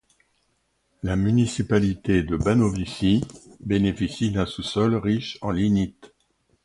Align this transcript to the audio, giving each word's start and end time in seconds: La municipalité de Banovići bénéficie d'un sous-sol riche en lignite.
La 1.03 1.15
municipalité 1.15 2.23
de 2.23 2.35
Banovići 2.35 3.21
bénéficie 3.59 4.31
d'un 4.31 4.47
sous-sol 4.47 4.95
riche 4.95 5.37
en 5.43 5.51
lignite. 5.51 6.11